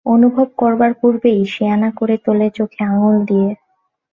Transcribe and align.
অনুভব 0.05 0.47
করবার 0.57 0.91
পূর্বেই 0.93 1.41
সেয়ানা 1.45 1.89
করে 1.99 2.15
তোলে 2.25 2.47
চোখে 2.49 2.81
আঙুল 2.85 3.15
দিয়ে। 3.25 3.49